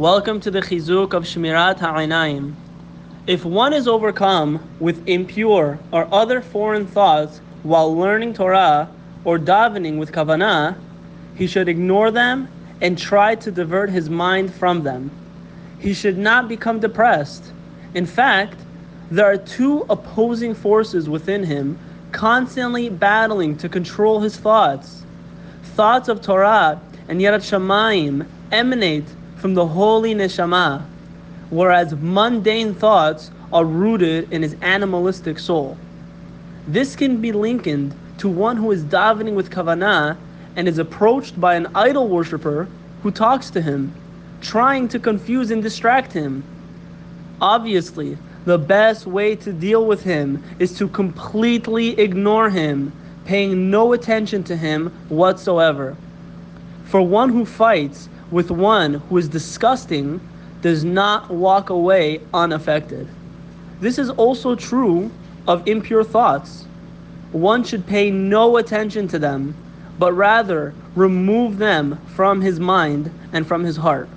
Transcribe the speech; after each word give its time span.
Welcome 0.00 0.40
to 0.40 0.50
the 0.50 0.62
Chizuk 0.62 1.12
of 1.12 1.24
Shmirat 1.24 1.78
Ha'einayim. 1.80 2.54
If 3.26 3.44
one 3.44 3.74
is 3.74 3.86
overcome 3.86 4.70
with 4.78 5.06
impure 5.06 5.78
or 5.92 6.08
other 6.10 6.40
foreign 6.40 6.86
thoughts 6.86 7.42
while 7.64 7.94
learning 7.94 8.32
Torah 8.32 8.88
or 9.24 9.38
davening 9.38 9.98
with 9.98 10.10
kavanah, 10.10 10.78
he 11.34 11.46
should 11.46 11.68
ignore 11.68 12.10
them 12.10 12.48
and 12.80 12.96
try 12.96 13.34
to 13.34 13.50
divert 13.50 13.90
his 13.90 14.08
mind 14.08 14.54
from 14.54 14.84
them. 14.84 15.12
He 15.78 15.92
should 15.92 16.16
not 16.16 16.48
become 16.48 16.80
depressed. 16.80 17.52
In 17.92 18.06
fact, 18.06 18.56
there 19.10 19.26
are 19.26 19.36
two 19.36 19.84
opposing 19.90 20.54
forces 20.54 21.10
within 21.10 21.44
him 21.44 21.78
constantly 22.10 22.88
battling 22.88 23.54
to 23.58 23.68
control 23.68 24.20
his 24.20 24.38
thoughts. 24.38 25.04
Thoughts 25.62 26.08
of 26.08 26.22
Torah 26.22 26.80
and 27.06 27.20
Yirat 27.20 27.44
Shamayim 27.44 28.26
emanate 28.50 29.14
from 29.40 29.54
the 29.54 29.66
holy 29.66 30.14
neshama, 30.14 30.82
whereas 31.48 31.94
mundane 31.94 32.74
thoughts 32.74 33.30
are 33.50 33.64
rooted 33.64 34.30
in 34.30 34.42
his 34.42 34.54
animalistic 34.60 35.38
soul. 35.38 35.78
This 36.68 36.94
can 36.94 37.22
be 37.22 37.32
likened 37.32 37.94
to 38.18 38.28
one 38.28 38.58
who 38.58 38.70
is 38.70 38.84
davening 38.84 39.34
with 39.34 39.50
kavanah 39.50 40.18
and 40.56 40.68
is 40.68 40.76
approached 40.76 41.40
by 41.40 41.54
an 41.54 41.68
idol 41.74 42.06
worshiper 42.06 42.68
who 43.02 43.10
talks 43.10 43.48
to 43.50 43.62
him, 43.62 43.94
trying 44.42 44.88
to 44.88 44.98
confuse 44.98 45.50
and 45.50 45.62
distract 45.62 46.12
him. 46.12 46.44
Obviously, 47.40 48.18
the 48.44 48.58
best 48.58 49.06
way 49.06 49.34
to 49.36 49.54
deal 49.54 49.86
with 49.86 50.02
him 50.02 50.42
is 50.58 50.76
to 50.76 50.86
completely 50.86 51.98
ignore 51.98 52.50
him, 52.50 52.92
paying 53.24 53.70
no 53.70 53.94
attention 53.94 54.44
to 54.44 54.56
him 54.56 54.88
whatsoever. 55.08 55.96
For 56.84 57.00
one 57.00 57.30
who 57.30 57.46
fights 57.46 58.10
with 58.30 58.50
one 58.50 58.94
who 58.94 59.16
is 59.16 59.28
disgusting 59.28 60.20
does 60.62 60.84
not 60.84 61.30
walk 61.30 61.70
away 61.70 62.20
unaffected. 62.32 63.08
This 63.80 63.98
is 63.98 64.10
also 64.10 64.54
true 64.54 65.10
of 65.46 65.66
impure 65.66 66.04
thoughts. 66.04 66.66
One 67.32 67.64
should 67.64 67.86
pay 67.86 68.10
no 68.10 68.56
attention 68.56 69.08
to 69.08 69.18
them, 69.18 69.54
but 69.98 70.12
rather 70.12 70.74
remove 70.94 71.58
them 71.58 71.98
from 72.06 72.40
his 72.40 72.60
mind 72.60 73.10
and 73.32 73.46
from 73.46 73.64
his 73.64 73.76
heart. 73.76 74.08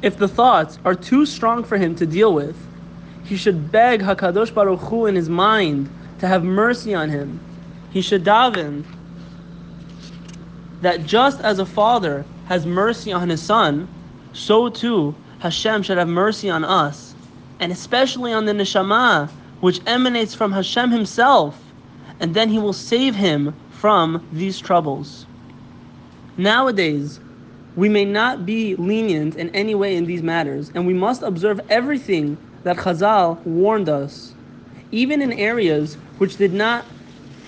If 0.00 0.16
the 0.16 0.28
thoughts 0.28 0.78
are 0.84 0.94
too 0.94 1.26
strong 1.26 1.64
for 1.64 1.76
him 1.76 1.94
to 1.96 2.06
deal 2.06 2.32
with, 2.32 2.56
he 3.24 3.36
should 3.36 3.70
beg 3.70 4.00
Hakadosh 4.00 4.54
Baruch 4.54 4.80
Hu 4.80 5.06
in 5.06 5.16
his 5.16 5.28
mind 5.28 5.90
to 6.20 6.26
have 6.26 6.44
mercy 6.44 6.94
on 6.94 7.10
him. 7.10 7.40
He 7.90 8.00
should 8.00 8.24
daven 8.24 8.84
that 10.80 11.04
just 11.04 11.40
as 11.40 11.58
a 11.58 11.66
father 11.66 12.24
has 12.48 12.64
mercy 12.64 13.12
on 13.12 13.28
his 13.28 13.42
son, 13.42 13.86
so 14.32 14.70
too 14.70 15.14
Hashem 15.40 15.82
should 15.82 15.98
have 15.98 16.08
mercy 16.08 16.48
on 16.48 16.64
us, 16.64 17.14
and 17.60 17.70
especially 17.70 18.32
on 18.32 18.46
the 18.46 18.52
neshama, 18.52 19.28
which 19.60 19.80
emanates 19.86 20.34
from 20.34 20.52
Hashem 20.52 20.90
Himself, 20.90 21.62
and 22.20 22.34
then 22.34 22.48
He 22.48 22.58
will 22.58 22.72
save 22.72 23.14
him 23.14 23.54
from 23.70 24.26
these 24.32 24.58
troubles. 24.58 25.26
Nowadays, 26.38 27.20
we 27.76 27.88
may 27.88 28.04
not 28.04 28.46
be 28.46 28.74
lenient 28.76 29.36
in 29.36 29.50
any 29.50 29.74
way 29.74 29.94
in 29.96 30.06
these 30.06 30.22
matters, 30.22 30.72
and 30.74 30.86
we 30.86 30.94
must 30.94 31.22
observe 31.22 31.60
everything 31.68 32.38
that 32.64 32.78
Chazal 32.78 33.44
warned 33.44 33.88
us, 33.88 34.32
even 34.90 35.20
in 35.20 35.32
areas 35.34 35.94
which 36.16 36.36
did 36.36 36.54
not 36.54 36.86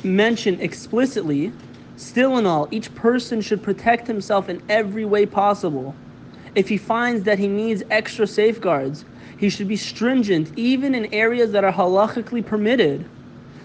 mention 0.05 0.61
explicitly 0.61 1.53
Still 2.01 2.39
in 2.39 2.47
all, 2.47 2.67
each 2.71 2.95
person 2.95 3.43
should 3.43 3.63
protect 3.63 4.07
himself 4.07 4.49
in 4.49 4.63
every 4.71 5.05
way 5.05 5.27
possible. 5.27 5.95
If 6.55 6.67
he 6.71 6.79
finds 6.79 7.25
that 7.25 7.39
he 7.39 7.47
needs 7.47 7.83
extra 7.91 8.27
safeguards, 8.27 9.05
he 9.37 9.51
should 9.51 9.69
be 9.69 9.77
stringent 9.77 10.51
even 10.57 10.95
in 10.95 11.13
areas 11.13 11.53
that 11.53 11.63
are 11.63 11.71
halachically 11.71 12.45
permitted. 12.45 13.05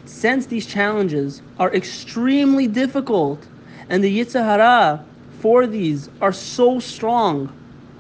Since 0.03 0.47
these 0.47 0.66
challenges 0.66 1.42
are 1.58 1.73
extremely 1.73 2.67
difficult 2.67 3.48
and 3.89 4.04
the 4.04 4.20
Yetzer 4.20 4.43
Hara 4.43 5.05
for 5.39 5.65
these 5.65 6.10
are 6.20 6.33
so 6.33 6.77
strong, 6.77 7.48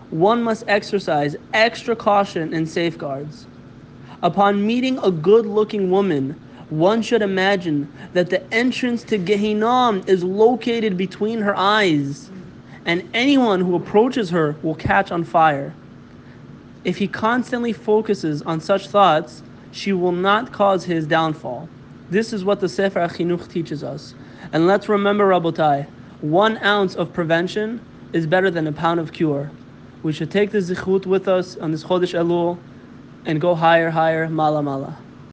one 0.09 0.43
must 0.43 0.65
exercise 0.67 1.37
extra 1.53 1.95
caution 1.95 2.53
and 2.53 2.67
safeguards. 2.67 3.47
Upon 4.21 4.67
meeting 4.67 4.99
a 4.99 5.11
good 5.11 5.45
looking 5.45 5.89
woman, 5.89 6.37
one 6.69 7.01
should 7.01 7.21
imagine 7.21 7.91
that 8.13 8.29
the 8.29 8.51
entrance 8.53 9.03
to 9.03 9.19
Gehinnom 9.19 10.07
is 10.07 10.23
located 10.23 10.97
between 10.97 11.41
her 11.41 11.55
eyes, 11.55 12.29
and 12.85 13.07
anyone 13.13 13.61
who 13.61 13.75
approaches 13.75 14.29
her 14.31 14.55
will 14.63 14.75
catch 14.75 15.11
on 15.11 15.23
fire. 15.23 15.73
If 16.83 16.97
he 16.97 17.07
constantly 17.07 17.73
focuses 17.73 18.41
on 18.43 18.61
such 18.61 18.87
thoughts, 18.87 19.43
she 19.71 19.93
will 19.93 20.11
not 20.11 20.51
cause 20.51 20.85
his 20.85 21.05
downfall. 21.05 21.67
This 22.09 22.31
is 22.31 22.45
what 22.45 22.59
the 22.59 22.69
Sefer 22.69 22.99
HaChinuch 22.99 23.47
teaches 23.49 23.83
us. 23.83 24.15
And 24.53 24.67
let's 24.67 24.87
remember, 24.87 25.27
Rabotai, 25.27 25.87
one 26.21 26.57
ounce 26.63 26.95
of 26.95 27.11
prevention 27.11 27.81
is 28.13 28.27
better 28.27 28.49
than 28.49 28.67
a 28.67 28.71
pound 28.71 28.99
of 28.99 29.11
cure. 29.11 29.51
We 30.03 30.13
should 30.13 30.31
take 30.31 30.51
the 30.51 30.59
zichut 30.59 31.05
with 31.05 31.27
us 31.27 31.57
on 31.57 31.71
this 31.71 31.83
Chodesh 31.83 32.13
Elul 32.13 32.57
and 33.25 33.41
go 33.41 33.55
higher, 33.55 33.89
higher, 33.89 34.29
mala, 34.29 34.61
mala. 34.61 34.97